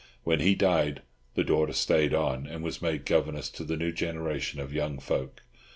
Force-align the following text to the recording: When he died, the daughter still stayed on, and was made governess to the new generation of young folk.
When 0.23 0.39
he 0.39 0.55
died, 0.55 1.03
the 1.35 1.43
daughter 1.43 1.73
still 1.73 1.95
stayed 1.97 2.11
on, 2.11 2.47
and 2.47 2.63
was 2.63 2.81
made 2.81 3.05
governess 3.05 3.51
to 3.51 3.63
the 3.63 3.77
new 3.77 3.91
generation 3.91 4.59
of 4.59 4.73
young 4.73 4.97
folk. 4.97 5.43